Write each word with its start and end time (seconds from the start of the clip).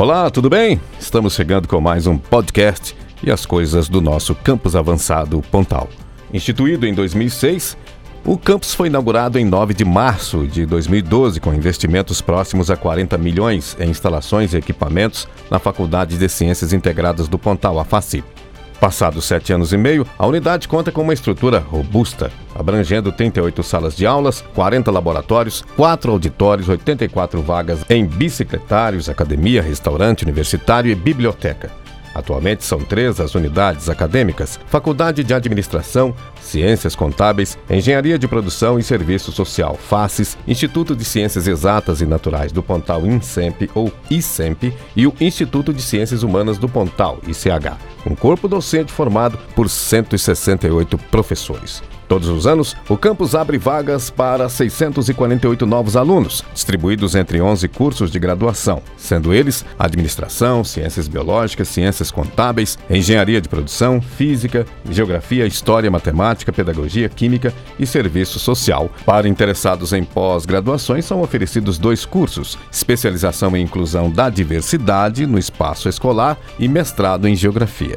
Olá, 0.00 0.30
tudo 0.30 0.48
bem? 0.48 0.80
Estamos 0.98 1.34
chegando 1.34 1.68
com 1.68 1.78
mais 1.78 2.06
um 2.06 2.16
podcast 2.16 2.96
e 3.22 3.30
as 3.30 3.44
coisas 3.44 3.86
do 3.86 4.00
nosso 4.00 4.34
campus 4.34 4.74
avançado 4.74 5.42
Pontal. 5.50 5.90
Instituído 6.32 6.86
em 6.86 6.94
2006, 6.94 7.76
o 8.24 8.38
campus 8.38 8.72
foi 8.72 8.88
inaugurado 8.88 9.38
em 9.38 9.44
9 9.44 9.74
de 9.74 9.84
março 9.84 10.46
de 10.46 10.64
2012 10.64 11.38
com 11.38 11.52
investimentos 11.52 12.22
próximos 12.22 12.70
a 12.70 12.78
40 12.78 13.18
milhões 13.18 13.76
em 13.78 13.90
instalações 13.90 14.54
e 14.54 14.56
equipamentos 14.56 15.28
na 15.50 15.58
Faculdade 15.58 16.16
de 16.16 16.28
Ciências 16.30 16.72
Integradas 16.72 17.28
do 17.28 17.38
Pontal, 17.38 17.78
a 17.78 17.84
FACIP. 17.84 18.24
Passados 18.80 19.26
sete 19.26 19.52
anos 19.52 19.74
e 19.74 19.76
meio, 19.76 20.06
a 20.18 20.26
unidade 20.26 20.66
conta 20.66 20.90
com 20.90 21.02
uma 21.02 21.12
estrutura 21.12 21.58
robusta, 21.58 22.32
abrangendo 22.54 23.12
38 23.12 23.62
salas 23.62 23.94
de 23.94 24.06
aulas, 24.06 24.42
40 24.54 24.90
laboratórios, 24.90 25.62
4 25.76 26.10
auditórios, 26.10 26.66
84 26.66 27.42
vagas 27.42 27.84
em 27.90 28.06
bicicletários, 28.06 29.10
academia, 29.10 29.60
restaurante 29.60 30.22
universitário 30.22 30.90
e 30.90 30.94
biblioteca. 30.94 31.70
Atualmente 32.14 32.64
são 32.64 32.80
três 32.80 33.20
as 33.20 33.34
unidades 33.34 33.90
acadêmicas: 33.90 34.58
Faculdade 34.66 35.22
de 35.22 35.34
Administração, 35.34 36.14
Ciências 36.40 36.96
Contábeis, 36.96 37.58
Engenharia 37.68 38.18
de 38.18 38.26
Produção 38.26 38.78
e 38.78 38.82
Serviço 38.82 39.30
Social, 39.30 39.76
FACES, 39.76 40.38
Instituto 40.48 40.96
de 40.96 41.04
Ciências 41.04 41.46
Exatas 41.46 42.00
e 42.00 42.06
Naturais 42.06 42.50
do 42.50 42.62
Pontal 42.62 43.06
INSEMP 43.06 43.70
ou 43.74 43.92
ICEMP 44.10 44.72
e 44.96 45.06
o 45.06 45.14
Instituto 45.20 45.72
de 45.72 45.82
Ciências 45.82 46.22
Humanas 46.22 46.56
do 46.56 46.68
Pontal, 46.68 47.18
ICH. 47.28 47.89
Um 48.06 48.14
corpo 48.14 48.48
docente 48.48 48.92
formado 48.92 49.38
por 49.54 49.68
168 49.68 50.98
professores. 51.10 51.82
Todos 52.10 52.28
os 52.28 52.44
anos, 52.44 52.76
o 52.88 52.96
campus 52.96 53.36
abre 53.36 53.56
vagas 53.56 54.10
para 54.10 54.48
648 54.48 55.64
novos 55.64 55.96
alunos, 55.96 56.42
distribuídos 56.52 57.14
entre 57.14 57.40
11 57.40 57.68
cursos 57.68 58.10
de 58.10 58.18
graduação, 58.18 58.82
sendo 58.96 59.32
eles 59.32 59.64
Administração, 59.78 60.64
Ciências 60.64 61.06
Biológicas, 61.06 61.68
Ciências 61.68 62.10
Contábeis, 62.10 62.76
Engenharia 62.90 63.40
de 63.40 63.48
Produção, 63.48 64.00
Física, 64.00 64.66
Geografia, 64.90 65.46
História, 65.46 65.88
Matemática, 65.88 66.52
Pedagogia, 66.52 67.08
Química 67.08 67.54
e 67.78 67.86
Serviço 67.86 68.40
Social. 68.40 68.90
Para 69.06 69.28
interessados 69.28 69.92
em 69.92 70.02
pós-graduações, 70.02 71.04
são 71.04 71.22
oferecidos 71.22 71.78
dois 71.78 72.04
cursos: 72.04 72.58
Especialização 72.72 73.56
em 73.56 73.62
Inclusão 73.62 74.10
da 74.10 74.28
Diversidade 74.28 75.28
no 75.28 75.38
Espaço 75.38 75.88
Escolar 75.88 76.36
e 76.58 76.66
Mestrado 76.66 77.28
em 77.28 77.36
Geografia. 77.36 77.89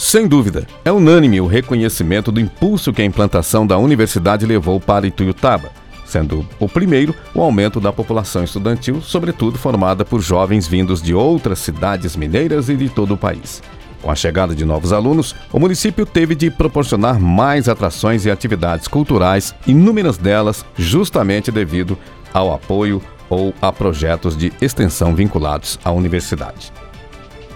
Sem 0.00 0.26
dúvida, 0.26 0.66
é 0.82 0.90
unânime 0.90 1.42
o 1.42 1.46
reconhecimento 1.46 2.32
do 2.32 2.40
impulso 2.40 2.90
que 2.90 3.02
a 3.02 3.04
implantação 3.04 3.66
da 3.66 3.76
universidade 3.76 4.46
levou 4.46 4.80
para 4.80 5.06
Ituiutaba, 5.06 5.70
sendo 6.06 6.48
o 6.58 6.66
primeiro 6.66 7.14
o 7.34 7.42
aumento 7.42 7.78
da 7.78 7.92
população 7.92 8.42
estudantil, 8.42 9.02
sobretudo 9.02 9.58
formada 9.58 10.02
por 10.02 10.22
jovens 10.22 10.66
vindos 10.66 11.02
de 11.02 11.12
outras 11.12 11.58
cidades 11.58 12.16
mineiras 12.16 12.70
e 12.70 12.76
de 12.76 12.88
todo 12.88 13.12
o 13.12 13.16
país. 13.16 13.62
Com 14.00 14.10
a 14.10 14.14
chegada 14.14 14.54
de 14.54 14.64
novos 14.64 14.90
alunos, 14.90 15.36
o 15.52 15.60
município 15.60 16.06
teve 16.06 16.34
de 16.34 16.50
proporcionar 16.50 17.20
mais 17.20 17.68
atrações 17.68 18.24
e 18.24 18.30
atividades 18.30 18.88
culturais, 18.88 19.54
inúmeras 19.66 20.16
delas 20.16 20.64
justamente 20.78 21.52
devido 21.52 21.96
ao 22.32 22.54
apoio 22.54 23.02
ou 23.28 23.52
a 23.60 23.70
projetos 23.70 24.34
de 24.34 24.50
extensão 24.62 25.14
vinculados 25.14 25.78
à 25.84 25.92
universidade. 25.92 26.72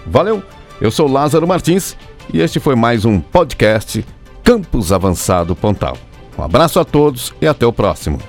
Valeu! 0.05 0.43
Eu 0.79 0.91
sou 0.91 1.07
Lázaro 1.07 1.47
Martins 1.47 1.95
e 2.33 2.41
este 2.41 2.59
foi 2.59 2.75
mais 2.75 3.05
um 3.05 3.19
podcast 3.19 4.05
Campus 4.43 4.91
Avançado 4.91 5.55
Pontal. 5.55 5.97
Um 6.37 6.43
abraço 6.43 6.79
a 6.79 6.85
todos 6.85 7.33
e 7.41 7.47
até 7.47 7.65
o 7.65 7.71
próximo. 7.71 8.19